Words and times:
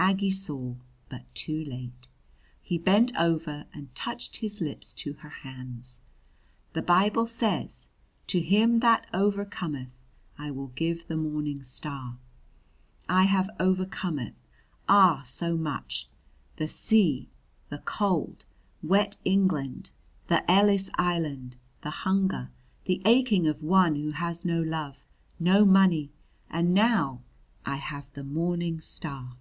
Aggie 0.00 0.30
saw 0.30 0.76
but 1.08 1.22
too 1.34 1.64
late. 1.64 2.06
He 2.62 2.78
bent 2.78 3.14
over 3.18 3.66
and 3.74 3.92
touched 3.96 4.36
his 4.36 4.60
lips 4.60 4.92
to 4.94 5.14
her 5.14 5.28
hands. 5.28 6.00
"The 6.72 6.82
Bible 6.82 7.26
says: 7.26 7.88
'To 8.28 8.40
him 8.40 8.80
that 8.80 9.08
overcometh 9.12 9.90
I 10.38 10.52
will 10.52 10.68
give 10.68 11.08
the 11.08 11.16
morning 11.16 11.64
star!' 11.64 12.16
I 13.08 13.24
have 13.24 13.50
overcometh 13.58 14.34
ah, 14.88 15.22
so 15.24 15.56
much! 15.56 16.08
the 16.56 16.68
sea; 16.68 17.28
the 17.68 17.78
cold, 17.78 18.44
wet 18.84 19.16
England; 19.24 19.90
the 20.28 20.48
Ellis 20.50 20.90
Island; 20.94 21.56
the 21.82 21.90
hunger; 21.90 22.50
the 22.84 23.02
aching 23.04 23.48
of 23.48 23.64
one 23.64 23.96
who 23.96 24.12
has 24.12 24.44
no 24.44 24.62
love, 24.62 25.04
no 25.40 25.64
money! 25.64 26.10
And 26.48 26.72
now 26.72 27.20
I 27.66 27.76
have 27.76 28.12
the 28.12 28.24
morning 28.24 28.80
star!" 28.80 29.36